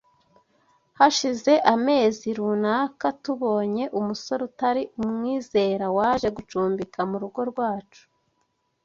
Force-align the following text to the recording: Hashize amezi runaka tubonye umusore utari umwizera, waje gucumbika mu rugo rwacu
Hashize 0.99 1.53
amezi 1.73 2.27
runaka 2.37 3.07
tubonye 3.23 3.83
umusore 3.99 4.41
utari 4.49 4.83
umwizera, 5.01 5.85
waje 5.97 6.27
gucumbika 6.37 6.99
mu 7.09 7.17
rugo 7.21 7.41
rwacu 7.51 8.03